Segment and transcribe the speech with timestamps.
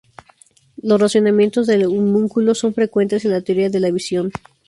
[0.81, 4.31] Los razonamientos del homúnculo son frecuentes en la teoría de la visión.